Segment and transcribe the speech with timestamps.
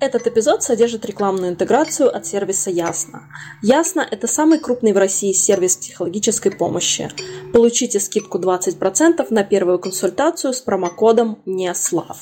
[0.00, 3.28] Этот эпизод содержит рекламную интеграцию от сервиса Ясно.
[3.62, 7.10] Ясно– это самый крупный в России сервис психологической помощи.
[7.52, 12.16] Получите скидку 20% на первую консультацию с промокодом НЕСЛАВ.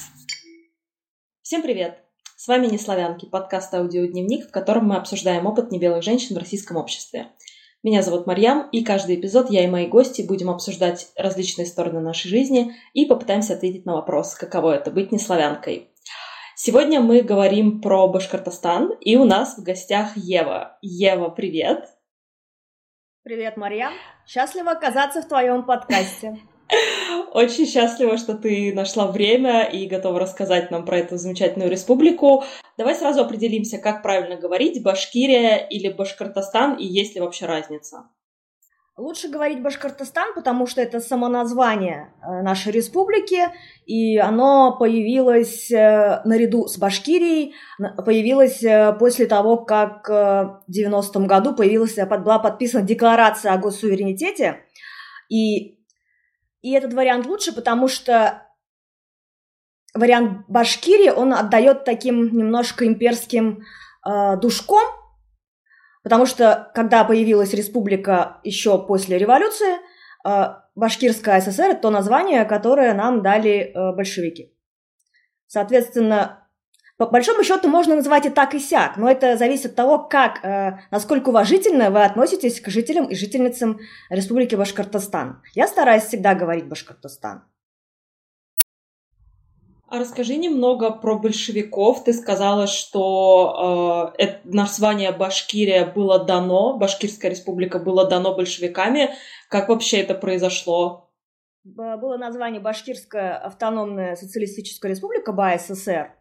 [1.43, 1.99] Всем привет!
[2.37, 7.29] С вами «Неславянки»– подкаст «Аудиодневник», в котором мы обсуждаем опыт небелых женщин в российском обществе.
[7.85, 12.29] Меня зовут Марьям, и каждый эпизод я и мои гости будем обсуждать различные стороны нашей
[12.29, 15.88] жизни и попытаемся ответить на вопрос, каково это быть неславянкой.
[16.61, 20.77] Сегодня мы говорим про Башкортостан, и у нас в гостях Ева.
[20.83, 21.89] Ева, привет!
[23.23, 23.91] Привет, Марья!
[24.27, 26.37] Счастлива оказаться в твоем подкасте.
[27.33, 32.43] Очень счастлива, что ты нашла время и готова рассказать нам про эту замечательную республику.
[32.77, 38.09] Давай сразу определимся, как правильно говорить, Башкирия или Башкортостан, и есть ли вообще разница?
[38.99, 43.39] Лучше говорить Башкортостан, потому что это само название э, нашей республики,
[43.87, 47.55] и оно появилось э, наряду с Башкирией,
[48.05, 54.65] появилось э, после того, как в 90-м году появилась, была подписана декларация о госсуверенитете,
[55.29, 55.79] и,
[56.63, 58.43] и этот вариант лучше, потому что
[59.95, 63.63] вариант Башкирии, он отдает таким немножко имперским
[64.05, 64.83] э, душком,
[66.09, 69.77] Потому что, когда появилась республика еще после революции,
[70.25, 74.55] э, Башкирская ССР– это то название, которое нам дали э, большевики.
[75.49, 76.49] Соответственно,
[76.97, 80.43] по большому счету можно называть и так, и сяк, но это зависит от того, как,
[80.43, 83.79] э, насколько уважительно вы относитесь к жителям и жительницам
[84.09, 85.43] Республики Башкортостан.
[85.53, 87.43] Я стараюсь всегда говорить Башкортостан.
[89.91, 92.05] А расскажи немного про большевиков.
[92.05, 99.15] Ты сказала, что э, название Башкирия было дано, Башкирская республика было дано большевиками.
[99.49, 101.11] Как вообще это произошло?
[101.65, 106.13] Было название Башкирская автономная социалистическая республика БАССР.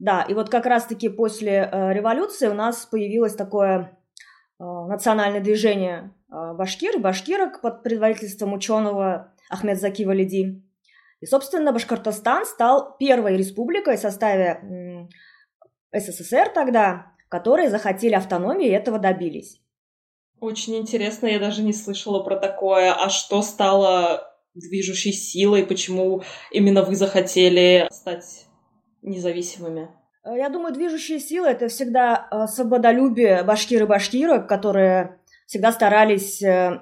[0.00, 3.98] Да, и вот как раз-таки после э, революции у нас появилось такое
[4.58, 10.65] э, национальное движение э, башкир и башкирок под предводительством ученого Ахмед Заки Валиди.
[11.20, 15.08] И, собственно, Башкортостан стал первой республикой в составе
[15.92, 19.60] СССР тогда, которые захотели автономии и этого добились.
[20.40, 22.92] Очень интересно, я даже не слышала про такое.
[22.92, 25.64] А что стало движущей силой?
[25.64, 28.46] Почему именно вы захотели стать
[29.02, 29.88] независимыми?
[30.24, 36.42] Э, я думаю, движущая сила– это всегда э, свободолюбие башкир и башкирок, которые всегда старались
[36.42, 36.80] э,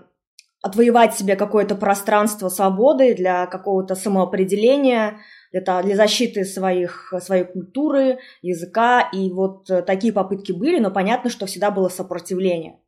[0.64, 5.18] отвоевать себе какое-то пространство свободы для какого-то самоопределения,
[5.52, 9.06] это для защиты своих, своей культуры, языка.
[9.12, 12.78] И вот э, такие попытки были, но понятно, что всегда было сопротивление.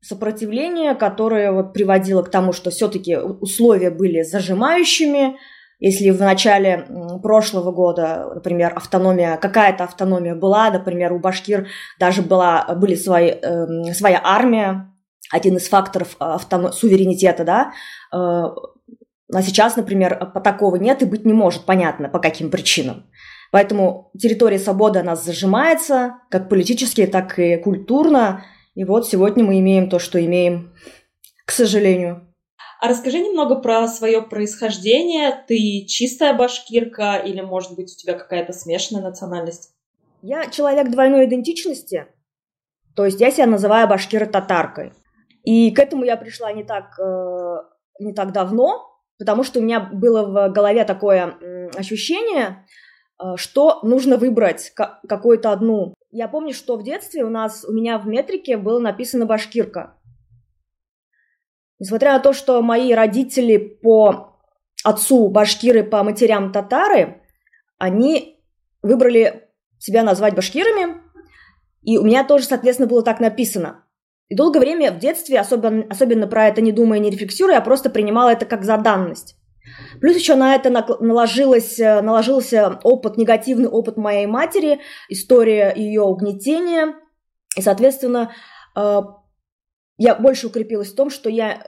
[0.00, 5.36] Сопротивление, которое вот приводило к тому, что все-таки условия были зажимающими.
[5.78, 6.86] Если в начале
[7.22, 11.68] прошлого года, например, автономия, какая-то автономия была, например, у башкир
[12.00, 14.90] даже была, были свои, э, своя армия,
[15.30, 16.72] один из факторов а, автоном...
[16.72, 17.72] суверенитета, да,
[18.12, 18.16] э,
[19.32, 23.06] а сейчас, например, по такого нет и быть не может, понятно, по каким причинам.
[23.50, 28.44] Поэтому территория свободы, она зажимается, как политически, так и культурно.
[28.74, 30.72] И вот сегодня мы имеем то, что имеем,
[31.44, 32.22] к сожалению.
[32.80, 35.32] А расскажи немного про свое происхождение.
[35.48, 39.70] Ты чистая башкирка или, может быть, у тебя какая-то смешанная национальность?
[40.22, 42.06] Я человек двойной идентичности.
[42.94, 44.92] То есть я себя называю башкирой-татаркой.
[45.46, 47.56] И к этому я пришла не так, э,
[48.00, 51.38] не так давно, потому что у меня было в голове такое
[51.76, 52.66] ощущение,
[53.22, 55.94] э, что нужно выбрать какую-то одну.
[56.10, 59.96] Я помню, что в детстве у нас, у меня в метрике было написано «башкирка».
[61.78, 64.40] Несмотря на то, что мои родители по
[64.82, 67.22] отцу башкиры, по матерям татары,
[67.78, 68.42] они
[68.82, 69.48] выбрали
[69.78, 71.00] себя назвать башкирами,
[71.82, 73.85] и у меня тоже, соответственно, было так написано.
[74.28, 77.90] И долгое время в детстве, особенно, особенно про это не думая, не рефлексируя, я просто
[77.90, 79.36] принимала это как за данность.
[80.00, 86.94] Плюс еще на это наложилось, э, наложился опыт, негативный опыт моей матери, история ее угнетения.
[87.56, 88.32] И, соответственно,
[88.76, 89.00] э,
[89.98, 91.66] я больше укрепилась в том, что я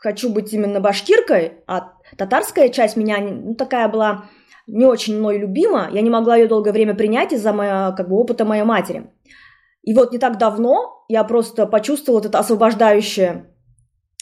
[0.00, 4.28] хочу быть именно башкиркой, а татарская часть меня ну, такая была
[4.66, 5.88] не очень мной любима.
[5.92, 9.10] Я не могла ее долгое время принять из-за моего, как бы, опыта моей матери.
[9.86, 13.54] И вот не так давно я просто почувствовала вот это освобождающее,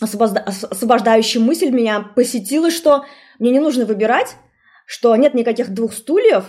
[0.01, 3.07] освобождающая мысль меня посетила, что
[3.39, 4.37] мне не нужно выбирать,
[4.87, 6.45] что нет никаких двух стульев,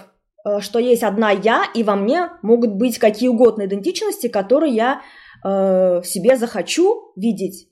[0.46, 5.02] э, что есть одна я, и во мне могут быть какие угодно идентичности, которые я
[5.44, 7.70] э, в себе захочу видеть,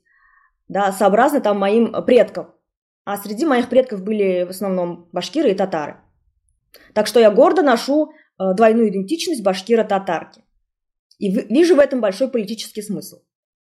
[0.69, 2.53] да, сообразно там моим предкам.
[3.03, 5.97] А среди моих предков были в основном башкиры и татары.
[6.93, 10.42] Так что я гордо ношу э, двойную идентичность башкира-татарки.
[11.23, 13.19] И вижу в этом большой политический смысл.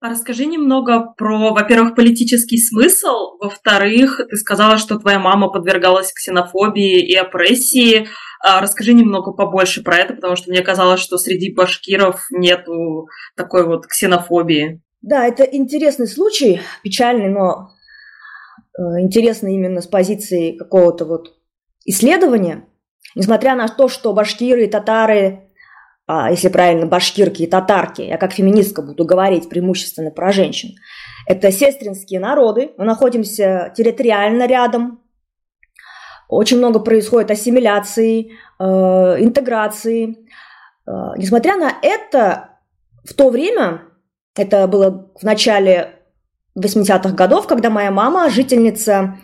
[0.01, 7.07] А расскажи немного про, во-первых, политический смысл, во-вторых, ты сказала, что твоя мама подвергалась ксенофобии
[7.07, 8.09] и опрессии.
[8.45, 13.07] А расскажи немного побольше про это, потому что мне казалось, что среди башкиров нету
[13.37, 14.83] такой вот ксенофобии.
[15.01, 17.71] Да, это интересный случай, печальный, но
[18.77, 21.37] э, интересный именно с позиции какого-то вот
[21.85, 22.65] исследования.
[23.15, 25.46] Несмотря на то, что башкиры и татары,
[26.07, 30.77] а, если правильно, башкирки и татарки, я как феминистка буду говорить преимущественно про женщин,
[31.27, 35.01] это сестринские народы, мы находимся территориально рядом,
[36.29, 40.17] очень много происходит ассимиляции, э, интеграции.
[40.87, 42.51] Э, несмотря на это,
[43.05, 43.83] в то время,
[44.35, 46.01] это было в начале
[46.59, 49.19] 80-х годов, когда моя мама, жительница,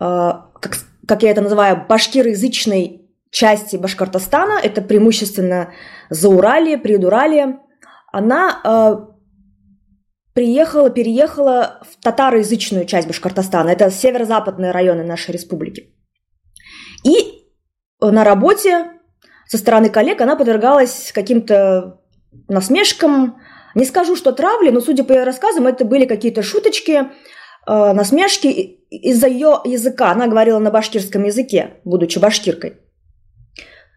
[0.00, 5.72] э, как, как я это называю, башкироязычной части Башкортостана, это преимущественно
[6.10, 7.60] Зауралье, Придуралье,
[8.12, 8.96] она э,
[10.34, 13.68] приехала, переехала в татароязычную часть Башкортостана.
[13.70, 15.94] Это северо-западные районы нашей республики.
[17.04, 17.44] И
[18.00, 18.92] на работе
[19.46, 22.00] со стороны коллег она подвергалась каким-то
[22.48, 23.40] насмешкам.
[23.74, 27.06] Не скажу, что травли, но, судя по ее рассказам, это были какие-то шуточки, э,
[27.66, 28.46] насмешки
[28.90, 30.12] из-за ее языка.
[30.12, 32.87] Она говорила на башкирском языке, будучи башкиркой.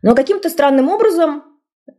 [0.02, 1.44] Но каким-то странным образом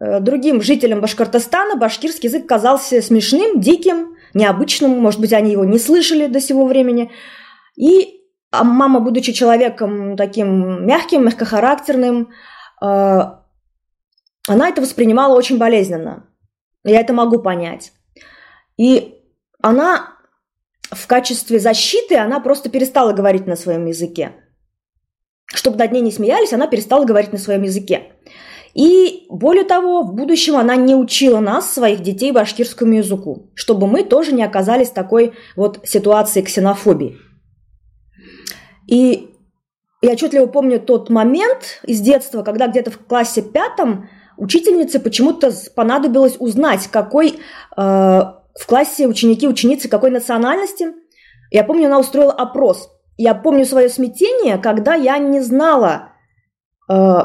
[0.00, 4.90] э, другим жителям Башкортостана башкирский язык казался смешным, диким, необычным.
[4.98, 7.10] Может быть, они его не слышали до сего времени.
[7.76, 8.20] И
[8.50, 12.30] а мама, будучи человеком таким мягким, мягкохарактерным,
[12.82, 12.86] э,
[14.48, 16.26] она это воспринимала очень болезненно.
[16.84, 17.92] Я это могу понять.
[18.76, 19.22] И
[19.62, 20.16] она
[20.90, 24.32] в качестве защиты, она просто перестала говорить на своем языке.
[25.52, 28.12] Чтобы над ней не смеялись, она перестала говорить на своем языке.
[28.74, 34.02] И более того, в будущем она не учила нас, своих детей, башкирскому языку, чтобы мы
[34.02, 37.18] тоже не оказались в такой вот ситуации ксенофобии.
[38.88, 39.30] И
[40.00, 44.08] я отчетливо помню тот момент из детства, когда где-то в классе пятом
[44.38, 47.34] учительнице почему-то понадобилось узнать, какой э,
[47.76, 50.88] в классе ученики, ученицы какой национальности.
[51.50, 52.90] Я помню, она устроила опрос.
[53.16, 56.12] Я помню свое смятение, когда я не знала,
[56.90, 57.18] э,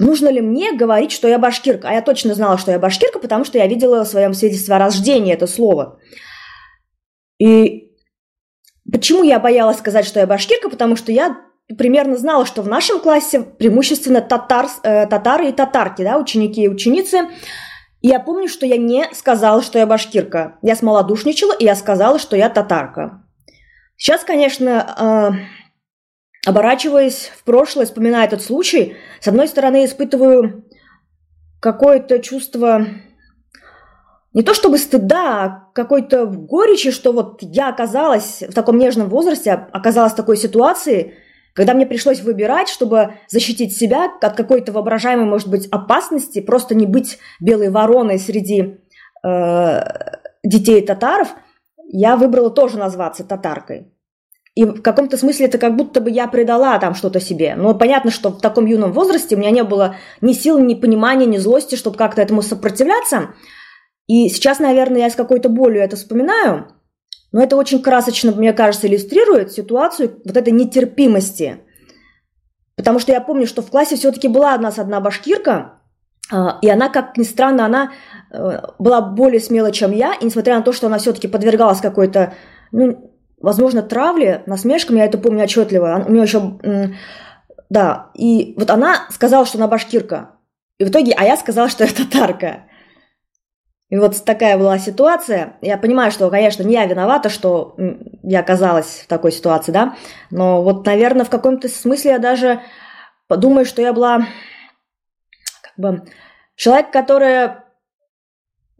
[0.00, 1.88] нужно ли мне говорить, что я башкирка.
[1.88, 4.78] А я точно знала, что я башкирка, потому что я видела в своем свидетельстве о
[4.78, 5.98] рождении это слово.
[7.38, 7.88] И
[8.90, 10.70] Почему я боялась сказать, что я башкирка?
[10.70, 11.36] Потому что я
[11.76, 16.68] примерно знала, что в нашем классе преимущественно татар, э, татары и татарки, да, ученики и
[16.68, 17.28] ученицы.
[18.00, 20.56] И я помню, что я не сказала, что я башкирка.
[20.62, 23.24] Я смолодушничала, и я сказала, что я татарка.
[23.98, 25.40] Сейчас, конечно,
[26.46, 30.64] э, оборачиваясь в прошлое, вспоминая этот случай, с одной стороны, испытываю
[31.60, 32.86] какое-то чувство
[34.34, 39.52] не то чтобы стыда, а какой-то горечи, что вот я оказалась в таком нежном возрасте,
[39.72, 41.14] оказалась в такой ситуации,
[41.54, 46.86] когда мне пришлось выбирать, чтобы защитить себя от какой-то воображаемой, может быть, опасности, просто не
[46.86, 48.78] быть белой вороной среди
[49.24, 49.80] э,
[50.44, 51.34] детей татаров,
[51.88, 53.92] я выбрала тоже назваться татаркой.
[54.54, 57.54] И в каком-то смысле это как будто бы я предала там что-то себе.
[57.56, 61.26] Но понятно, что в таком юном возрасте у меня не было ни сил, ни понимания,
[61.26, 63.34] ни злости, чтобы как-то этому сопротивляться.
[64.08, 66.72] И сейчас, наверное, я с какой-то болью это вспоминаю,
[67.30, 71.60] но это очень красочно, мне кажется, иллюстрирует ситуацию вот этой нетерпимости.
[72.74, 75.77] Потому что я помню, что в классе все-таки была у нас одна башкирка,
[76.30, 77.92] и она, как ни странно, она
[78.30, 82.34] э, была более смела, чем я, и несмотря на то, что она все-таки подвергалась какой-то,
[82.70, 86.04] ну, возможно, травле, насмешкам, я это помню отчетливо.
[86.06, 86.58] У нее еще,
[87.70, 90.32] да, и вот она сказала, что она башкирка.
[90.78, 92.64] И в итоге, а я сказала, что я татарка.
[93.88, 95.56] И вот такая была ситуация.
[95.62, 97.74] Я понимаю, что, конечно, не я виновата, что
[98.22, 99.96] я оказалась в такой ситуации, да,
[100.30, 102.60] но вот, наверное, в каком-то смысле я даже
[103.28, 104.26] подумаю, что я была
[106.56, 107.50] человек, который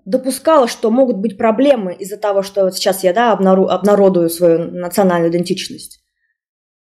[0.04, 5.30] допускала, что могут быть проблемы из-за того, что вот сейчас я, да, обнародую свою национальную
[5.30, 6.02] идентичность.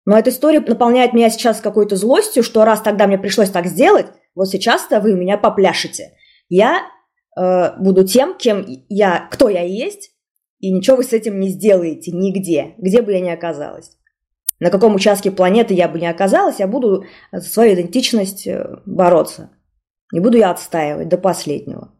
[0.05, 4.07] Но эта история наполняет меня сейчас какой-то злостью, что раз тогда мне пришлось так сделать,
[4.33, 6.13] вот сейчас-то вы меня попляшете.
[6.47, 6.83] Я
[7.37, 10.11] э, буду тем, кем я, кто я есть,
[10.59, 13.97] и ничего вы с этим не сделаете нигде, где бы я ни оказалась.
[14.59, 18.47] На каком участке планеты я бы ни оказалась, я буду за свою идентичность
[18.85, 19.49] бороться.
[20.11, 21.91] Не буду я отстаивать до последнего.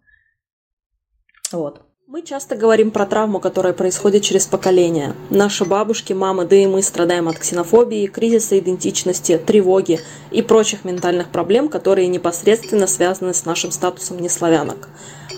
[1.51, 1.81] Вот.
[2.07, 5.15] Мы часто говорим про травму, которая происходит через поколения.
[5.29, 11.29] Наши бабушки, мамы, да и мы страдаем от ксенофобии, кризиса идентичности, тревоги и прочих ментальных
[11.29, 14.89] проблем, которые непосредственно связаны с нашим статусом неславянок.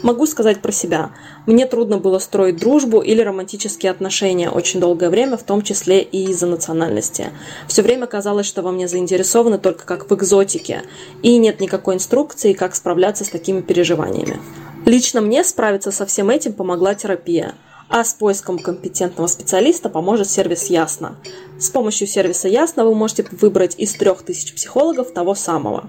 [0.04, 1.12] Могу сказать про себя.
[1.46, 6.26] Мне трудно было строить дружбу или романтические отношения очень долгое время, в том числе и
[6.26, 7.32] из-за национальности.
[7.70, 10.82] Все время казалось, что во мне заинтересованы только как в экзотике,
[11.22, 14.42] и нет никакой инструкции, как справляться с такими переживаниями.
[14.86, 17.56] Лично мне справиться со всем этим помогла терапия,
[17.88, 21.16] а с поиском компетентного специалиста поможет сервис Ясно.
[21.58, 25.86] С помощью сервиса Ясно вы можете выбрать из 3000 психологов того самого.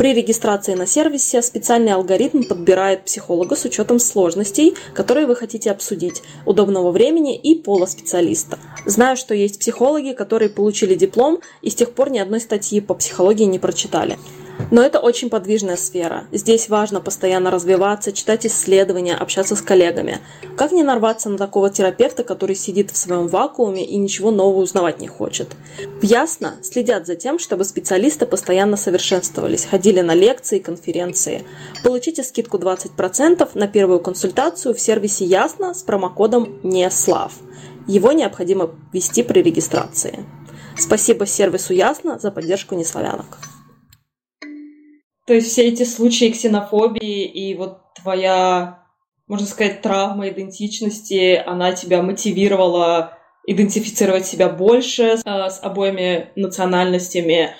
[0.00, 6.22] При регистрации на сервисе специальный алгоритм подбирает психолога с учетом сложностей, которые вы хотите обсудить,
[6.46, 8.58] удобного времени и пола специалиста.
[8.86, 12.94] Знаю, что есть психологи, которые получили диплом и с тех пор ни одной статьи по
[12.94, 14.16] психологии не прочитали.
[14.70, 16.24] Но это очень подвижная сфера.
[16.32, 20.18] Здесь важно постоянно развиваться, читать исследования, общаться с коллегами.
[20.56, 25.00] Как не нарваться на такого терапевта, который сидит в своем вакууме и ничего нового узнавать
[25.00, 25.48] не хочет?
[26.00, 31.44] В Ясно следят за тем, чтобы специалисты постоянно совершенствовались, ходили на лекции конференции.
[31.84, 37.32] Получите скидку 20% на первую консультацию в сервисе Ясно с промокодом НЕСЛАВ.
[37.86, 40.24] Его необходимо ввести при регистрации.
[40.76, 43.38] Спасибо сервису Ясно за поддержку неславянок.
[45.30, 48.82] То есть все эти случаи ксенофобии и вот твоя,
[49.28, 57.54] можно сказать, травма идентичности, она тебя мотивировала идентифицировать себя больше э, с обоими национальностями.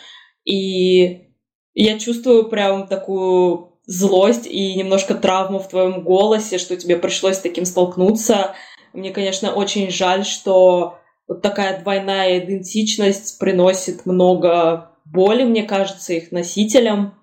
[0.44, 1.28] И
[1.74, 7.42] я чувствую прям такую злость и немножко травму в твоем голосе, что тебе пришлось с
[7.42, 8.56] таким столкнуться.
[8.92, 10.98] Мне, конечно, очень жаль, что
[11.28, 17.14] вот такая двойная идентичность приносит много боли, мне кажется, их носителям.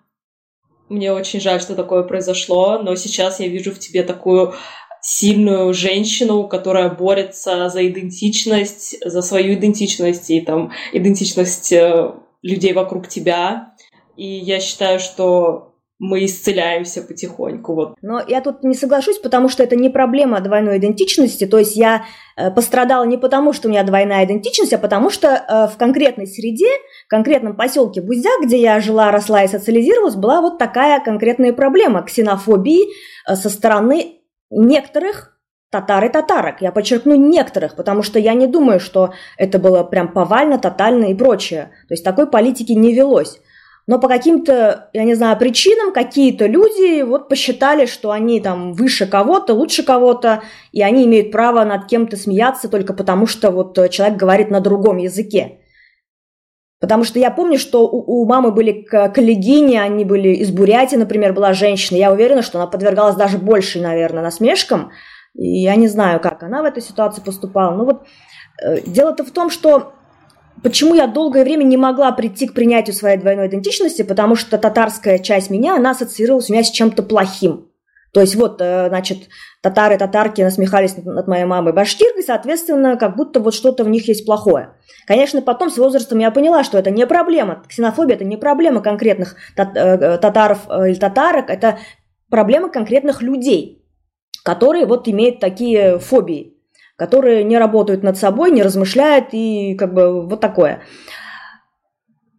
[0.89, 4.53] Мне очень жаль, что такое произошло, но сейчас я вижу в тебе такую
[5.01, 13.07] сильную женщину, которая борется за идентичность, за свою идентичность и там идентичность э, людей вокруг
[13.07, 13.73] тебя.
[14.15, 15.66] И я считаю, что
[15.99, 17.73] мы исцеляемся потихоньку.
[17.73, 17.95] Вот.
[18.01, 21.47] Но я тут не соглашусь, потому что это не проблема двойной идентичности.
[21.47, 25.27] То есть я э, пострадала не потому, что у меня двойная идентичность, а потому что
[25.27, 26.69] э, в конкретной среде,
[27.05, 32.03] в конкретном поселке Бузя, где я жила, росла и социализировалась, была вот такая конкретная проблема
[32.03, 32.89] ксенофобии
[33.27, 34.19] э, со стороны
[34.51, 35.33] некоторых
[35.71, 36.61] татар и татарок.
[36.61, 41.15] Я подчеркну некоторых, потому что я не думаю, что это было прям повально, тотально и
[41.15, 41.71] прочее.
[41.87, 43.41] То есть такой политики не велось
[43.87, 49.07] но по каким-то, я не знаю, причинам какие-то люди вот посчитали, что они там выше
[49.07, 54.17] кого-то, лучше кого-то, и они имеют право над кем-то смеяться только потому, что вот человек
[54.17, 55.59] говорит на другом языке.
[56.81, 61.33] Потому что я помню, что у, у мамы были коллегини, они были из Бурятии, например,
[61.33, 61.97] была женщина.
[61.97, 64.91] Я уверена, что она подвергалась даже больше, наверное, насмешкам.
[65.33, 67.75] И я не знаю, как она в этой ситуации поступала.
[67.75, 68.03] Но вот
[68.61, 69.93] э, дело-то в том, что
[70.63, 74.01] Почему я долгое время не могла прийти к принятию своей двойной идентичности?
[74.01, 77.69] Потому что татарская часть меня, она ассоциировалась у меня с чем-то плохим.
[78.13, 79.29] То есть вот, э, значит,
[79.61, 84.25] татары, татарки насмехались над моей мамой башкиркой, соответственно, как будто вот что-то в них есть
[84.25, 84.71] плохое.
[85.05, 87.63] Конечно, потом с возрастом я поняла, что это не проблема.
[87.67, 91.77] Ксенофобия– это не проблема конкретных э, э, татаров или татарок, это
[92.29, 93.85] проблема конкретных людей,
[94.43, 96.56] которые вот имеют такие фобии
[96.97, 100.81] которые не работают над собой, не размышляют и как бы вот такое.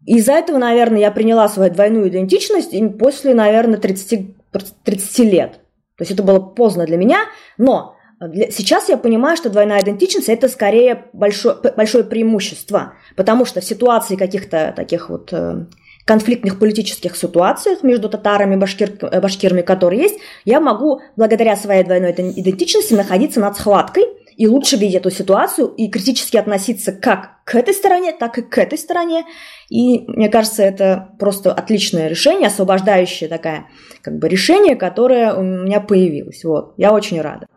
[0.04, 4.36] Из-за этого, наверное, я приняла свою двойную идентичность после, наверное, 30,
[4.84, 5.52] 30 лет.
[5.96, 7.18] То есть это было поздно для меня,
[7.56, 13.60] но для, сейчас я понимаю, что двойная идентичность это скорее большое, большое преимущество, потому что
[13.60, 15.66] в ситуации каких-то таких вот э,
[16.04, 21.84] конфликтных политических ситуациях между татарами и башкир, э, башкирами, которые есть, я могу благодаря своей
[21.84, 27.56] двойной идентичности находиться над схваткой и лучше видеть эту ситуацию и критически относиться как к
[27.56, 29.24] этой стороне, так и к этой стороне.
[29.68, 33.66] И мне кажется, это просто отличное решение, освобождающее такое
[34.00, 36.44] как бы решение, которое у меня появилось.
[36.44, 36.74] Вот.
[36.76, 37.48] Я очень рада.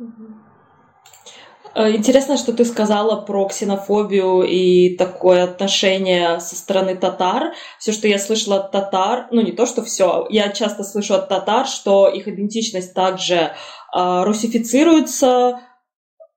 [1.75, 7.53] Э, интересно, что ты сказала про ксенофобию и такое отношение со стороны татар.
[7.77, 11.29] Все, что я слышала от татар, ну не то, что все, я часто слышу от
[11.29, 15.59] татар, что их идентичность также э, русифицируется,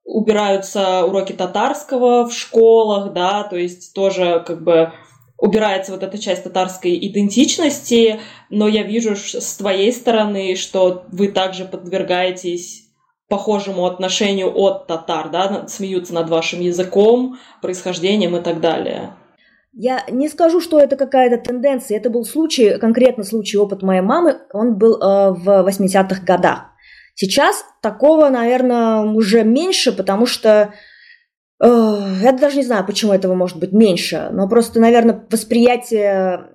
[0.04, 4.92] убираются уроки татарского в школах, да, то есть тоже как бы
[5.38, 8.20] убирается вот эта часть татарской идентичности,
[8.50, 12.84] но я вижу с твоей стороны, что вы также подвергаетесь
[13.28, 19.14] похожему отношению от татар, да, смеются над вашим языком, происхождением и так далее.
[19.76, 21.98] Я не скажу, что это какая-то тенденция.
[21.98, 24.38] Это был случай, конкретно случай, опыт моей мамы.
[24.52, 26.73] Он был э, в 80-х годах.
[27.14, 30.74] Сейчас такого, наверное, уже меньше, потому что
[31.62, 31.66] э,
[32.22, 36.50] я даже не знаю, почему этого может быть меньше, но просто, наверное, восприятие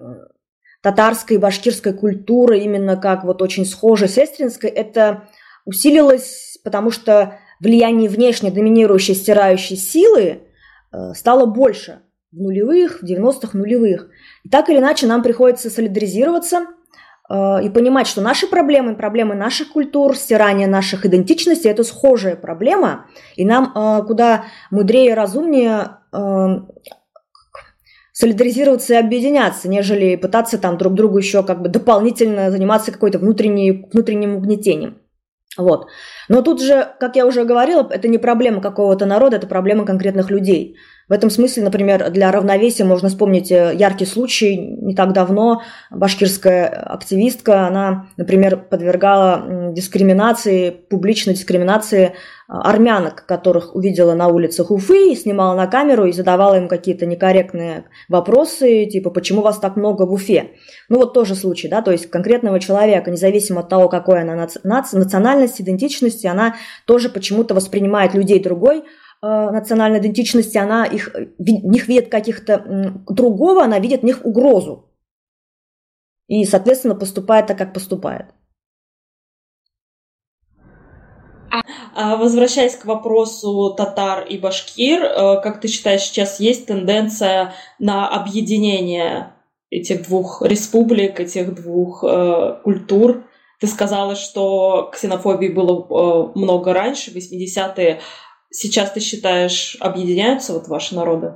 [0.81, 5.29] татарской и башкирской культуры именно как вот очень схожей с эстринской, это
[5.65, 10.41] усилилось, потому что влияние внешне доминирующей стирающей силы
[10.91, 12.01] э, стало больше
[12.31, 14.09] в нулевых, в 90-х нулевых.
[14.43, 16.65] И так или иначе нам приходится солидаризироваться э,
[17.31, 23.05] и понимать, что наши проблемы, проблемы наших культур, стирание наших идентичностей– это схожая проблема,
[23.35, 25.97] и нам э, куда мудрее и разумнее
[28.19, 34.35] солидаризироваться и объединяться, нежели пытаться там друг другу еще как бы дополнительно заниматься какой-то внутренним
[34.35, 34.97] угнетением.
[35.57, 35.87] Вот.
[36.27, 40.29] Но тут же, как я уже говорила, это не проблема какого-то народа, это проблема конкретных
[40.31, 40.75] людей.
[41.09, 44.57] В этом смысле, например, для равновесия можно вспомнить э, яркий случай.
[44.57, 52.13] Не так давно башкирская активистка, она, например, подвергала дискриминации, публичной дискриминации
[52.47, 57.05] а, армянок, которых увидела на улицах Уфы, и снимала на камеру и задавала им какие-то
[57.05, 60.51] некорректные вопросы, типа, почему вас так много в Уфе?
[60.89, 64.59] Ну вот тоже случай, да, то есть конкретного человека, независимо от того, какой она наци-
[64.63, 68.83] национальность, идентичности, она тоже почему-то воспринимает людей другой, э,
[69.21, 74.89] национальной идентичности, она их, в них видит каких-то другого, она видит в них угрозу.
[76.27, 78.27] И, соответственно, поступает так, как поступает.
[81.95, 88.07] А, возвращаясь к вопросу татар и башкир, э, как ты считаешь, сейчас есть тенденция на
[88.07, 89.33] объединение
[89.69, 93.25] этих двух республик, этих двух э, культур?
[93.59, 97.99] Ты сказала, что ксенофобии было э, много раньше, 80-е.
[98.51, 101.33] Сейчас ты считаешь, объединяются вот ваши народы?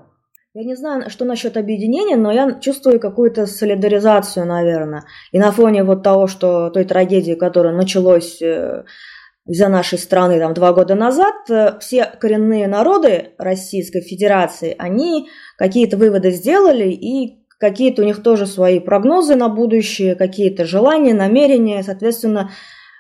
[0.55, 5.03] Я не знаю, что насчет объединения, но я чувствую какую-то солидаризацию, наверное.
[5.32, 10.74] И на фоне вот того, что той трагедии, которая началась из-за нашей страны там, два
[10.74, 15.27] года назад, э, все коренные народы Российской Федерации, они
[15.58, 21.84] какие-то выводы сделали и какие-то у них тоже свои прогнозы на будущее, какие-то желания, намерения,
[21.84, 22.51] соответственно,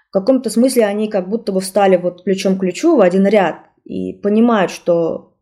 [0.09, 3.55] в каком-то смысле они как будто бы встали вот плечом к плечу в один ряд
[3.83, 5.33] и понимают, что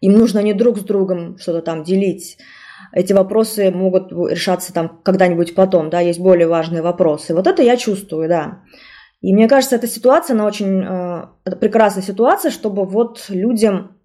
[0.00, 2.38] им нужно не друг с другом что-то там делить,
[2.92, 7.34] эти вопросы могут решаться там когда-нибудь потом, да, есть более важные вопросы.
[7.34, 8.62] Вот это я чувствую, да.
[9.20, 13.98] И мне кажется, эта ситуация, она очень э, прекрасная ситуация, чтобы вот людям,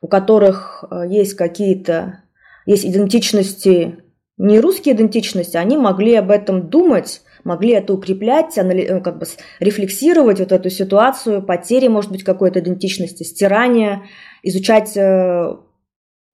[0.00, 2.24] у которых э, есть какие-то,
[2.66, 4.04] есть идентичности,
[4.36, 9.26] не русские идентичности, они могли об этом думать, могли это укреплять, э, как бы
[9.60, 14.02] рефлексировать вот эту ситуацию, потери, может быть, какой-то идентичности, стирания,
[14.42, 14.96] изучать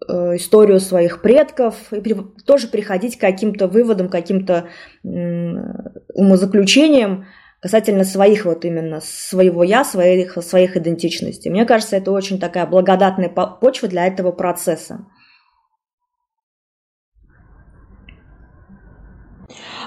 [0.07, 2.03] историю своих предков и
[2.45, 4.69] тоже приходить к каким-то выводам, каким-то
[5.03, 7.25] умозаключениям,
[7.65, 11.51] касательно своих вот именно своего я, своих, своих идентичностей.
[11.51, 15.07] Мне кажется, это очень такая благодатная почва для этого процесса.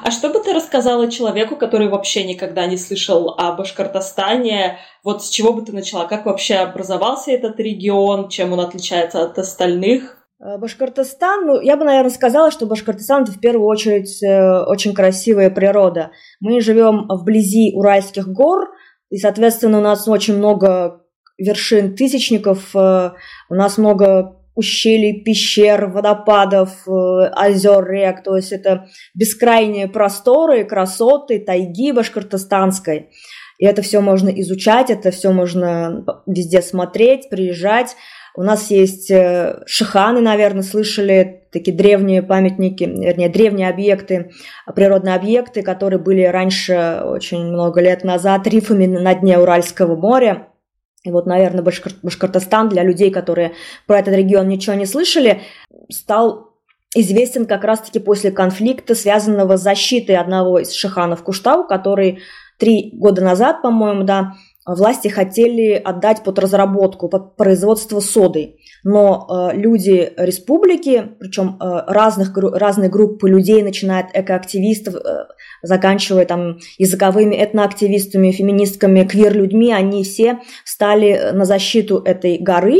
[0.07, 4.77] А что бы ты рассказала человеку, который вообще никогда не слышал о Башкортостане?
[5.03, 6.05] Вот с чего бы ты начала?
[6.05, 8.29] Как вообще образовался этот регион?
[8.29, 10.17] Чем он отличается от остальных?
[10.39, 14.93] Э, Башкортостан, ну, я бы, наверное, сказала, что Башкортостан это в первую очередь э, очень
[14.93, 16.11] красивая природа.
[16.39, 18.69] Мы живем вблизи Уральских гор,
[19.09, 21.01] и, соответственно, у нас очень много
[21.37, 23.11] вершин тысячников, э,
[23.49, 31.91] у нас много ущелий, пещер, водопадов, озер, рек, то есть это бескрайние просторы, красоты, тайги
[31.91, 33.09] башкортостанской.
[33.59, 37.95] И это все можно изучать, это все можно везде смотреть, приезжать.
[38.35, 44.31] У нас есть э, шиханы, наверное, слышали, такие древние памятники, вернее, древние объекты,
[44.75, 50.49] природные объекты, которые были раньше, очень много лет назад, рифами на дне Уральского моря.
[51.07, 51.93] И вот, наверное, Башкор...
[52.03, 53.53] Башкортостан для людей, которые
[53.85, 55.41] про этот регион ничего не слышали,
[55.89, 56.53] стал
[56.93, 62.19] известен как раз-таки после конфликта, связанного с защитой одного из шиханов Куштау, который
[62.59, 64.33] три года назад, по-моему, да,
[64.75, 68.57] власти хотели отдать под разработку, под производство соды.
[68.83, 75.27] Но э, люди республики, причем э, разных, разные группы людей, начиная от экоактивистов, э,
[75.63, 82.79] заканчивая там языковыми этноактивистами, феминистками, квир-людьми, они все стали на защиту этой горы.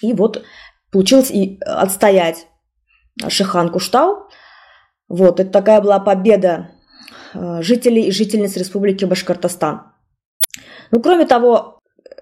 [0.00, 0.44] И вот
[0.92, 2.46] получилось и отстоять
[3.28, 4.28] Шихан Куштау.
[5.08, 6.70] Вот, это такая была победа
[7.34, 9.93] жителей и жительниц Республики Башкортостан.
[10.90, 11.74] Ну, кроме того,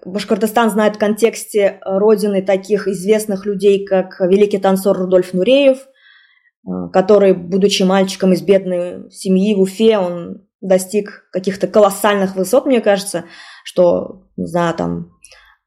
[0.05, 6.71] Башкортостан знает в контексте э, родины таких известных людей, как великий танцор Рудольф Нуреев, э,
[6.93, 13.25] который, будучи мальчиком из бедной семьи в Уфе, он достиг каких-то колоссальных высот, мне кажется,
[13.65, 15.09] что, не знаю, там, э,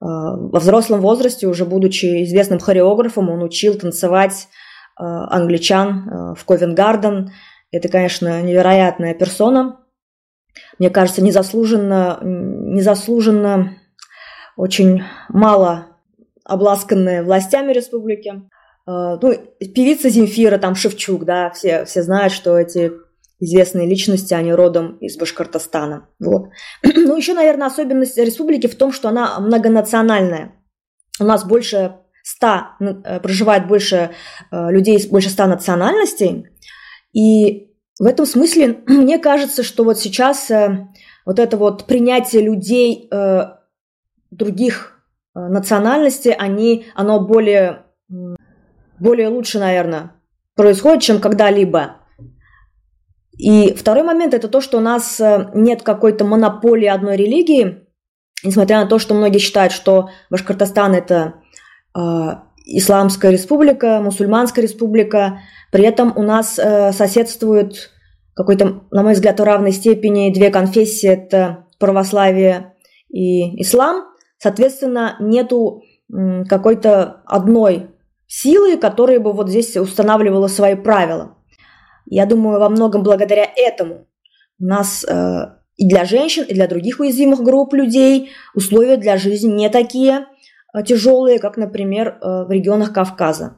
[0.01, 4.47] во взрослом возрасте, уже будучи известным хореографом, он учил танцевать
[4.97, 7.31] англичан в Ковенгарден.
[7.69, 9.84] Это, конечно, невероятная персона.
[10.79, 13.77] Мне кажется, незаслуженно, незаслуженно
[14.57, 15.87] очень мало
[16.43, 18.49] обласканная властями республики.
[18.85, 19.33] Ну,
[19.73, 22.91] певица Земфира, там Шевчук, да, все, все знают, что эти
[23.39, 26.07] известные личности, они родом из Башкортостана.
[26.19, 26.49] Вот.
[26.83, 30.53] Ну, еще, наверное, особенность республики в том, что она многонациональная.
[31.19, 34.11] У нас больше ста, э, проживает больше
[34.51, 36.47] э, людей, больше ста национальностей.
[37.13, 40.87] И в этом смысле мне кажется, что вот сейчас э,
[41.25, 43.09] вот это вот принятие людей
[44.31, 45.01] других
[45.33, 47.83] национальностей, они, оно более,
[48.99, 50.11] более лучше, наверное,
[50.55, 51.97] происходит, чем когда-либо.
[53.37, 57.85] И второй момент– это то, что у нас э, нет какой-то монополии одной религии,
[58.43, 61.35] несмотря на то, что многие считают, что Башкортостан– это
[61.93, 61.99] э,
[62.65, 65.39] исламская республика, мусульманская республика,
[65.71, 67.91] при этом у нас э, соседствуют
[68.33, 72.73] какой-то, на мой взгляд, в равной степени две конфессии– это православие
[73.09, 74.05] и ислам.
[74.37, 75.81] Соответственно, нету
[76.49, 77.89] какой-то одной
[78.27, 81.37] силы, которая бы вот здесь устанавливала свои правила.
[82.05, 84.07] Я думаю, во многом благодаря этому
[84.59, 89.51] у нас э, и для женщин, и для других уязвимых групп людей условия для жизни
[89.51, 90.25] не такие
[90.83, 93.57] тяжелые, как, например, э, в регионах Кавказа.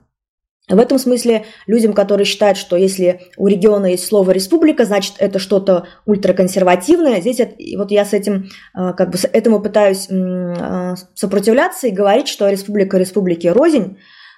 [0.70, 5.40] В этом смысле людям, которые считают, что если у региона есть слово республика, значит это
[5.40, 7.40] что-то ультраконсервативное, здесь
[7.78, 12.98] вот я с этим э, как бы этому пытаюсь э, сопротивляться и говорить, что республика
[12.98, 13.98] республики рознь,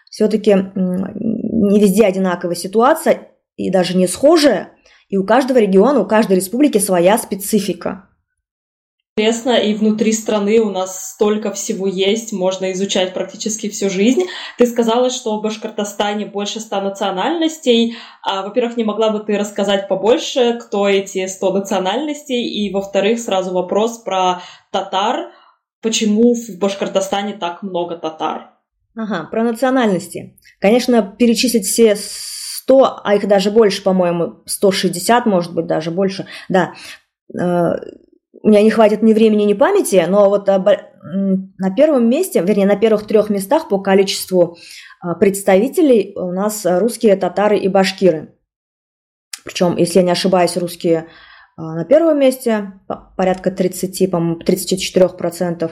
[0.10, 4.70] все-таки не везде одинаковая ситуация, и даже не схожее,
[5.10, 8.09] и у каждого региона, у каждой республики своя специфика.
[9.17, 14.24] Интересно, и внутри страны у нас столько всего есть, можно изучать практически всю жизнь.
[14.58, 17.98] Ты сказала, что в Башкортостане больше ста национальностей.
[18.24, 22.48] А, во-первых, не могла бы ты рассказать побольше, кто эти сто национальностей?
[22.48, 24.41] И, во-вторых, сразу вопрос про
[24.72, 25.32] татар.
[25.82, 28.52] Почему в Башкортостане так много татар?
[28.95, 30.38] Ага, про национальности.
[30.60, 36.74] Конечно, перечислить все 100, а их даже больше, по-моему, 160, может быть, даже больше, да.
[38.41, 42.75] У меня не хватит ни времени, ни памяти, но вот на первом месте, вернее, на
[42.75, 44.58] первых трех местах по количеству
[45.04, 48.36] э, представителей у нас русские, татары и башкиры.
[49.45, 51.08] Причем, если я не ошибаюсь, русские
[51.58, 52.73] на первом месте,
[53.17, 55.71] порядка 30, по-моему, 34%,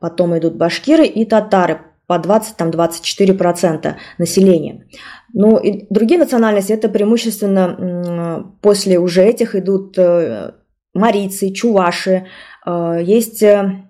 [0.00, 4.86] потом идут башкиры и татары, по 20-24% населения.
[5.32, 10.52] Ну и другие национальности, это преимущественно после уже этих идут э,
[10.94, 12.26] марийцы, чуваши,
[12.66, 13.84] э, есть э,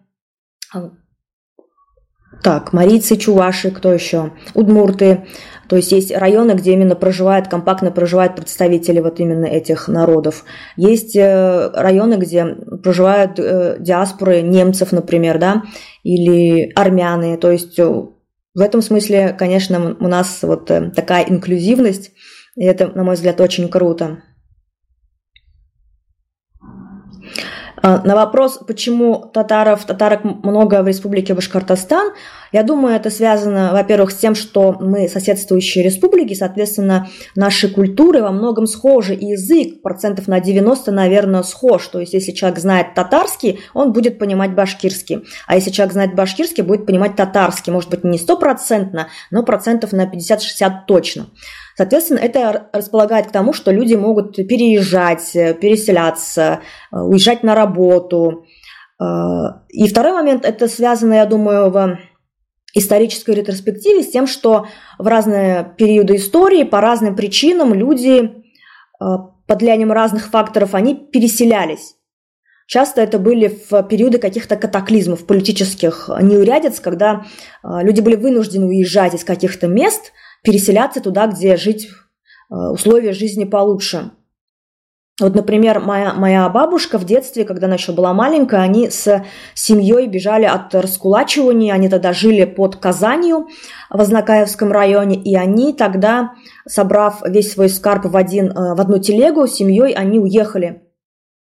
[2.43, 4.33] так, марийцы, чуваши, кто еще?
[4.55, 5.27] Удмурты.
[5.69, 10.45] То есть есть районы, где именно проживают, компактно проживают представители вот именно этих народов.
[10.77, 12.45] Есть районы, где
[12.83, 15.63] проживают диаспоры немцев, например, да,
[16.03, 17.37] или армяне.
[17.37, 17.79] То есть
[18.55, 22.13] в этом смысле, конечно, у нас вот э, такая инклюзивность,
[22.55, 24.23] и это, на мой взгляд, очень круто.
[27.72, 32.13] А, на вопрос, почему татаров, татарок много в республике Башкортостан,
[32.53, 38.31] я думаю, это связано, во-первых, с тем, что мы соседствующие республики, соответственно, наши культуры во
[38.31, 41.87] многом схожи, и язык процентов на 90, наверное, схож.
[41.89, 45.25] То есть, если человек знает татарский, он будет понимать башкирский.
[45.47, 47.73] А если человек знает башкирский, будет понимать татарский.
[47.73, 51.29] Может быть, не стопроцентно, но процентов на 50-60 точно.
[51.77, 56.61] Соответственно, это располагает к тому, что люди могут переезжать, э, переселяться,
[56.93, 58.45] э, уезжать на работу.
[59.01, 59.05] Э,
[59.71, 61.99] и второй момент, это связано, я думаю, в
[62.75, 64.67] исторической ретроспективе с тем, что
[64.99, 68.43] в разные периоды истории по разным причинам люди
[68.99, 71.97] под влиянием разных факторов, они переселялись.
[72.69, 77.25] Часто это были в периоды каких-то катаклизмов, политических неурядиц, когда
[77.65, 84.13] люди были вынуждены уезжать из каких-то мест– переселяться туда, где жить, э, условия жизни получше.
[85.21, 89.25] Вот, например, моя, моя бабушка в детстве, когда она еще была маленькая, они с
[89.55, 93.47] семьей бежали от раскулачивания, они тогда жили под Казанью
[93.91, 96.33] в Ознакаевском районе, и они тогда,
[96.67, 100.82] собрав весь свой скарб в, один, э, в одну телегу, семьей они уехали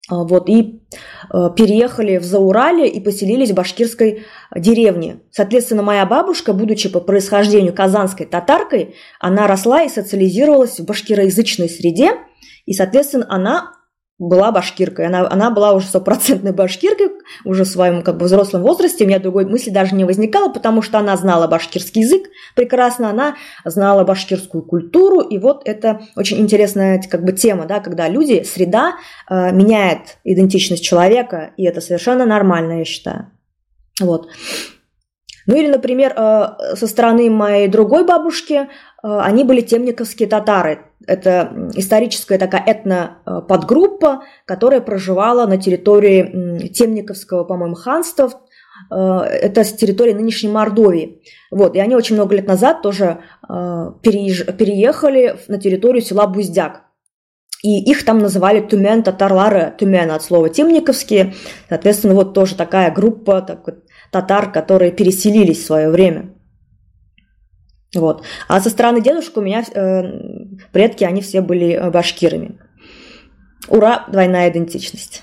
[0.09, 0.81] вот, и
[1.33, 5.21] э, переехали в Заурале и поселились в башкирской деревне.
[5.33, 12.13] Соответственно, моя бабушка, будучи по происхождению казанской татаркой, она росла и социализировалась в башкироязычной среде,
[12.67, 13.76] и, соответственно, она
[14.19, 15.07] была башкиркой.
[15.07, 17.11] Она, она была уже стопроцентной башкиркой,
[17.45, 19.05] уже в своем как бы взрослом возрасте.
[19.05, 23.37] У меня другой мысли даже не возникало, потому что она знала башкирский язык прекрасно, она
[23.65, 25.21] знала башкирскую культуру.
[25.21, 28.95] И вот это очень интересная как бы тема, да, когда люди, среда
[29.29, 33.31] э, меняет идентичность человека, и это совершенно нормально, я считаю.
[34.01, 34.29] Вот.
[35.47, 38.67] Ну или, например, э, со стороны моей другой бабушки, э,
[39.03, 40.86] они были темниковские татары.
[41.07, 48.31] Это историческая такая этно-подгруппа, которая проживала на территории Темниковского, по-моему, ханства.
[48.91, 51.23] Э, это с территории нынешней Мордовии.
[51.51, 53.21] Вот, и они очень много лет назад тоже
[54.03, 56.87] переехали на территорию села Буздяк.
[57.63, 61.35] И их там называли Тюмен татарлары, Тюмен от слова темниковские.
[61.69, 63.67] Соответственно, вот тоже такая группа так,
[64.13, 66.36] татар, которые переселились в свое время.
[67.97, 68.23] Вот.
[68.49, 70.03] А со стороны дедушек у меня э,
[70.73, 72.59] предки, они все были э, башкирами.
[73.69, 75.23] Ура, двойная идентичность.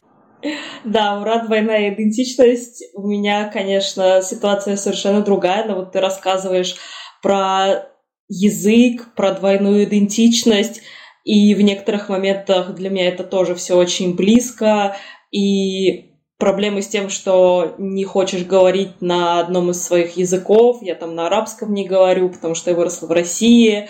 [0.84, 2.84] Да, ура, двойная идентичность.
[2.94, 6.76] У меня, конечно, ситуация совершенно другая, но вот ты рассказываешь
[7.22, 7.86] про
[8.28, 10.82] язык, про двойную идентичность,
[11.24, 14.98] и в некоторых моментах для меня это тоже все очень близко,
[15.32, 16.13] и
[16.44, 20.80] проблемы с тем, что не хочешь говорить на одном из своих языков.
[20.82, 23.88] Я там на арабском не говорю, потому что я выросла в России.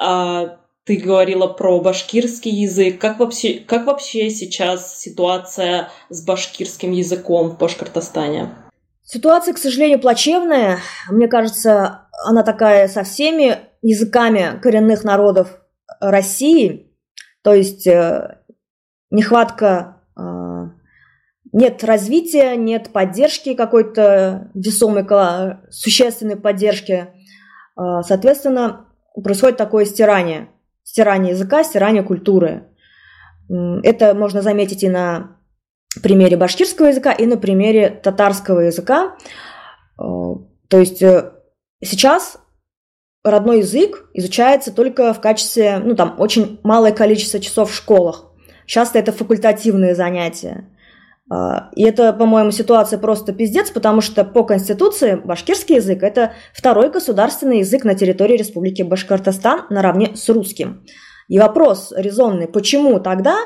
[0.00, 2.98] А, ты говорила про башкирский язык.
[2.98, 8.48] Как вообще, как вообще сейчас ситуация с башкирским языком в Башкортостане?
[9.02, 10.78] Ситуация, к сожалению, плачевная.
[11.10, 15.48] Мне кажется, она такая со всеми языками коренных народов
[16.00, 16.96] России.
[17.42, 18.38] То есть э,
[19.10, 19.98] нехватка
[21.52, 25.04] нет развития, нет поддержки какой-то весомой,
[25.70, 27.08] существенной поддержки.
[27.76, 28.86] А, соответственно,
[29.22, 30.48] происходит такое стирание.
[30.84, 32.68] Стирание языка, стирание культуры.
[33.48, 35.36] Это можно заметить и на
[36.02, 39.16] примере башкирского языка, и на примере татарского языка.
[39.98, 40.34] А,
[40.68, 41.32] то есть э,
[41.82, 42.38] сейчас
[43.24, 48.26] родной язык изучается только в качестве, ну там очень малое количество часов в школах.
[48.66, 50.68] Часто это факультативные занятия.
[51.30, 56.90] А, и это, по-моему, ситуация просто пиздец, потому что по Конституции башкирский язык– это второй
[56.90, 60.84] государственный язык на территории Республики Башкортостан наравне с русским.
[61.28, 63.36] И вопрос резонный, почему тогда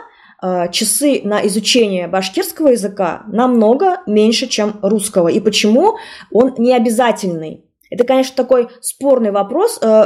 [0.40, 5.98] а, часы на изучение башкирского языка намного меньше, чем русского, и почему
[6.32, 7.64] он не обязательный.
[7.94, 10.04] Это, конечно, такой спорный вопрос, э,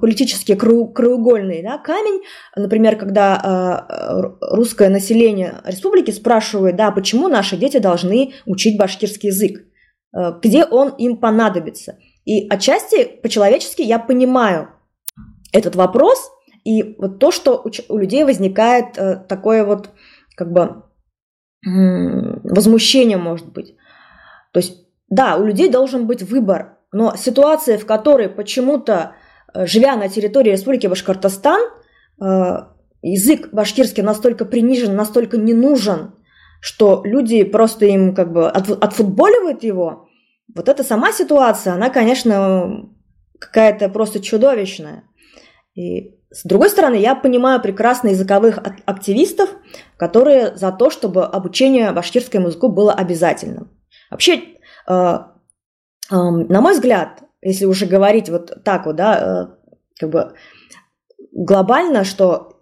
[0.00, 2.22] политически краеугольный да, камень.
[2.56, 9.60] Например, когда э, русское население республики спрашивает, да, почему наши дети должны учить башкирский язык,
[10.16, 11.98] э, где он им понадобится.
[12.24, 14.70] И отчасти по-человечески я понимаю
[15.52, 16.32] этот вопрос,
[16.64, 18.98] и вот то, что у людей возникает
[19.28, 19.90] такое вот
[20.36, 20.82] как бы
[21.64, 23.76] возмущение, может быть.
[24.52, 29.14] То есть, да, у людей должен быть выбор, но ситуация, в которой почему-то,
[29.54, 31.60] э, живя на территории Республики Башкортостан,
[32.20, 32.24] э,
[33.02, 36.14] язык башкирский настолько принижен, настолько не нужен,
[36.60, 40.08] что люди просто им как бы отфутболивают его,
[40.54, 42.88] вот эта сама ситуация, она, конечно,
[43.38, 45.04] какая-то просто чудовищная.
[45.74, 49.50] И с другой стороны, я понимаю прекрасно языковых активистов,
[49.96, 53.70] которые за то, чтобы обучение башкирскому языку было обязательным.
[54.10, 54.42] Вообще,
[54.88, 55.18] э,
[56.10, 59.68] на мой взгляд, если уже говорить вот так вот, да, э,
[59.98, 60.34] как бы
[61.32, 62.58] глобально, что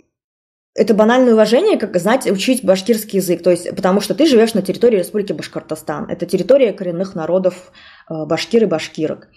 [0.74, 4.62] это банальное уважение, как знать, учить башкирский язык, то есть потому что ты живешь на
[4.62, 6.10] территории Республики Башкортостан.
[6.10, 7.72] Это территория коренных народов
[8.10, 9.28] э, башкир и башкирок.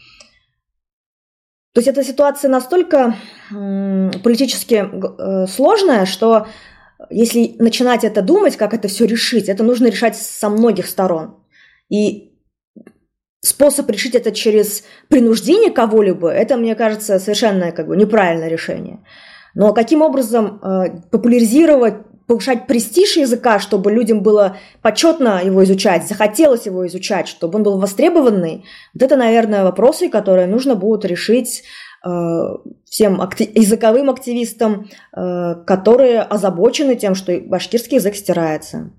[1.74, 3.16] То есть эта ситуация настолько
[3.50, 6.48] политически э, сложная, что
[7.10, 11.38] если начинать это думать, как это все решить, это нужно решать со многих сторон.
[11.90, 12.29] И
[13.42, 19.00] способ решить это через принуждение кого-либо, это, мне кажется, совершенно как бы неправильное решение.
[19.56, 21.96] Но каким образом э, популяризировать,
[22.28, 27.80] повышать престиж языка, чтобы людям было почетно его изучать, захотелось его изучать, чтобы он был
[27.80, 31.64] востребованный, вот это, наверное, вопросы, которые нужно будет решить
[32.06, 32.10] э,
[32.86, 38.92] всем акти- языковым активистам, э, которые озабочены тем, что башкирский язык стирается.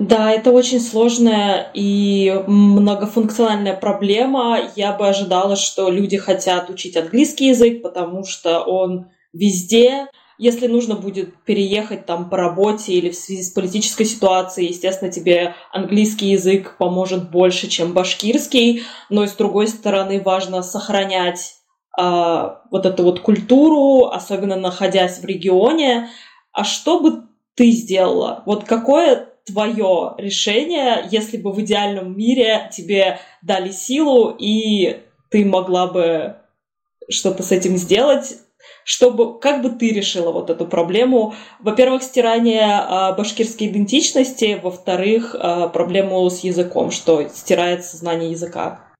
[0.00, 4.58] Да, это очень сложная и многофункциональная проблема.
[4.74, 10.06] Я бы ожидала, что люди хотят учить английский язык, потому что он везде.
[10.38, 15.54] Если нужно будет переехать там по работе или в связи с политической ситуацией, естественно, тебе
[15.70, 18.84] английский язык поможет больше, чем башкирский.
[19.10, 21.56] Но и с другой стороны важно сохранять
[22.00, 22.02] э,
[22.70, 26.08] вот эту вот культуру, особенно находясь в регионе.
[26.52, 28.42] А что бы ты сделала?
[28.46, 35.00] Вот какое твое решение, если бы в идеальном мире тебе дали силу, и
[35.30, 36.36] ты могла бы
[37.08, 38.36] что-то с этим сделать?
[38.84, 41.34] Чтобы, как бы ты решила вот эту проблему?
[41.60, 48.90] Во-первых, стирание э, башкирской идентичности, во-вторых, э, проблему с языком, что стирает сознание языка.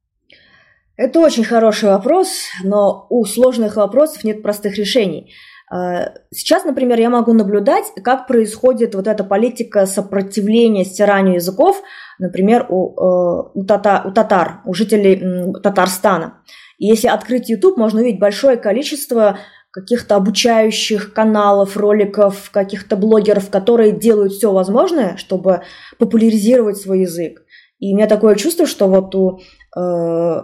[0.96, 2.29] Это очень хороший вопрос,
[2.62, 5.33] но у сложных вопросов нет простых решений.
[5.72, 11.80] А, сейчас, например, я могу наблюдать, как происходит вот эта политика сопротивления стиранию языков,
[12.18, 16.42] например, у, э, у, татар, у татар, у жителей Татарстана.
[16.78, 19.38] И если открыть YouTube, можно увидеть большое количество
[19.70, 25.62] каких-то обучающих каналов, роликов, каких-то блогеров, которые делают все возможное, чтобы
[25.98, 27.44] популяризировать свой язык.
[27.78, 29.38] И у меня такое чувство, что вот у
[29.76, 30.42] э,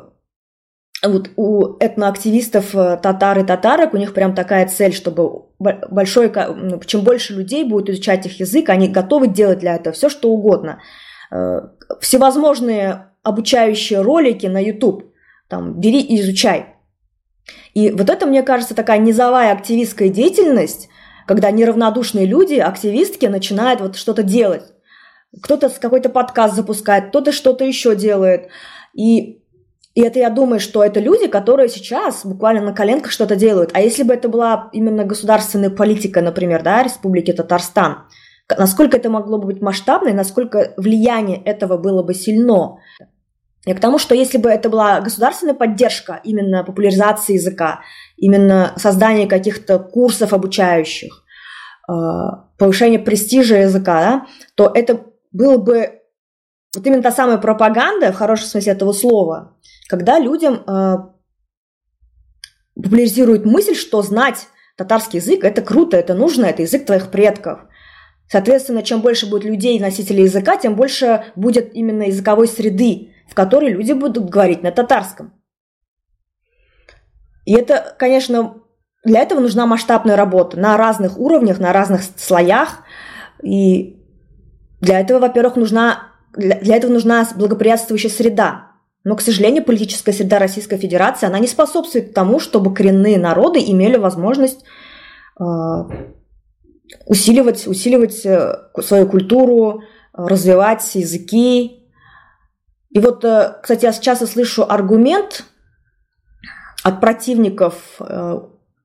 [1.02, 6.80] вот у этноактивистов э, татар и татарок, у них прям такая цель, чтобы большой, ну,
[6.80, 10.80] чем больше людей будет изучать их язык, они готовы делать для этого все, что угодно.
[11.30, 11.60] Э,
[12.00, 15.12] всевозможные обучающие ролики на YouTube,
[15.48, 16.76] там, бери и изучай.
[17.74, 20.88] И вот это, мне кажется, такая низовая активистская деятельность,
[21.26, 24.62] когда неравнодушные люди, активистки, начинают вот что-то делать.
[25.42, 28.48] Кто-то какой-то подкаст запускает, кто-то что-то еще делает.
[28.94, 29.42] И
[29.96, 33.70] и это я думаю, что это люди, которые сейчас буквально на коленках что-то делают.
[33.72, 38.04] А если бы это была именно государственная политика, например, да, Республики Татарстан,
[38.58, 42.76] насколько это могло бы быть масштабно и насколько влияние этого было бы сильно.
[43.64, 47.80] И к тому, что если бы это была государственная поддержка именно популяризации языка,
[48.18, 51.24] именно создание каких-то курсов обучающих,
[51.88, 51.92] э,
[52.58, 56.02] повышение престижа языка, да, то это было бы
[56.76, 59.55] вот именно та самая пропаганда, в хорошем смысле этого слова,
[59.88, 60.96] когда людям э,
[62.74, 67.60] популяризируют мысль, что знать татарский язык– это круто, это нужно, это язык твоих предков.
[68.28, 73.72] Соответственно, чем больше будет людей, носителей языка, тем больше будет именно языковой среды, в которой
[73.72, 75.32] люди будут говорить на татарском.
[77.44, 78.62] И это, конечно,
[79.04, 82.82] для этого нужна масштабная работа на разных уровнях, на разных слоях.
[83.40, 84.04] И
[84.80, 88.65] для этого, во-первых, нужна, для, для этого нужна благоприятствующая среда.
[89.06, 93.96] Но, к сожалению, политическая среда Российской Федерации, она не способствует тому, чтобы коренные народы имели
[93.98, 94.64] возможность
[95.38, 95.44] э,
[97.06, 101.84] усиливать, усиливать э, свою культуру, развивать языки.
[102.90, 105.44] И вот, э, кстати, я часто слышу аргумент
[106.82, 108.00] от противников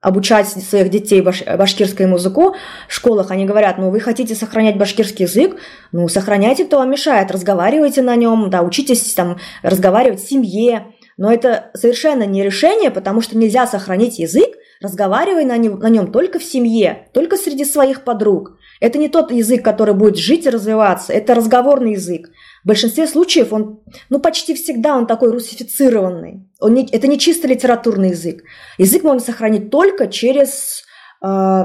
[0.01, 2.55] обучать своих детей баш, башкирскому языку
[2.89, 5.57] в школах, они говорят, ну вы хотите сохранять башкирский язык,
[5.91, 10.87] ну сохраняйте, кто вам мешает, разговаривайте на нем, да, учитесь там разговаривать в семье,
[11.17, 16.11] но это совершенно не решение, потому что нельзя сохранить язык, разговаривая на нем, на нем
[16.11, 18.57] только в семье, только среди своих подруг.
[18.79, 22.31] Это не тот язык, который будет жить и развиваться, это разговорный язык.
[22.63, 26.47] В большинстве случаев он, ну почти всегда он такой русифицированный.
[26.59, 28.43] Он не, это не чисто литературный язык.
[28.77, 30.83] Язык можно сохранить только через
[31.23, 31.63] э,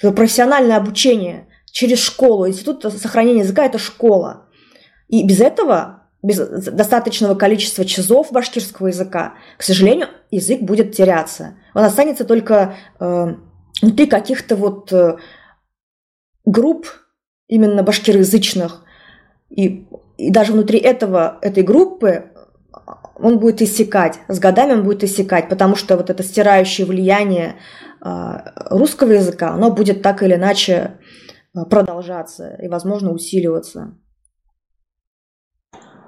[0.00, 2.46] профессиональное обучение, через школу.
[2.46, 4.46] Институт сохранения языка– это школа.
[5.08, 11.56] И без этого, без достаточного количества часов башкирского языка, к сожалению, язык будет теряться.
[11.74, 13.34] Он останется только э,
[13.82, 15.16] внутри каких-то вот э,
[16.44, 16.86] групп
[17.48, 18.84] именно башкироязычных,
[19.50, 22.30] и, и даже внутри этого, этой группы
[23.18, 27.56] он будет иссякать, с годами он будет иссякать, потому что вот это стирающее влияние
[28.00, 30.98] а, русского языка, оно будет так или иначе
[31.54, 33.96] а, продолжаться и, возможно, усиливаться.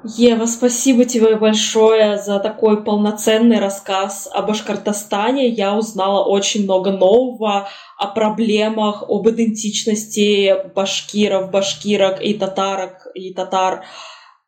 [0.05, 5.49] Ева, спасибо тебе большое за такой полноценный рассказ о Башкортостане.
[5.49, 13.85] Я узнала очень много нового о проблемах, об идентичности башкиров, башкирок и татарок и татар.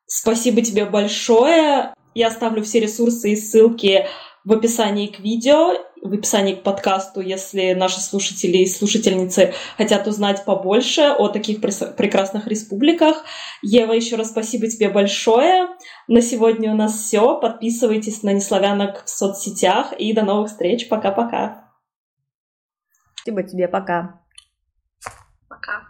[0.06, 1.94] Спасибо тебе большое.
[2.14, 4.06] Я оставлю все ресурсы и ссылки
[4.44, 10.44] в описании к видео, в описании к подкасту, если наши слушатели и слушательницы хотят узнать
[10.44, 13.24] побольше о таких прекрасных республиках.
[13.62, 15.68] Ева, еще раз спасибо тебе большое.
[16.08, 17.38] На сегодня у нас все.
[17.38, 20.88] Подписывайтесь на Неславянок в соцсетях и до новых встреч.
[20.88, 21.70] Пока-пока.
[23.14, 23.68] Спасибо тебе.
[23.68, 24.20] Пока.
[25.48, 25.82] Пока.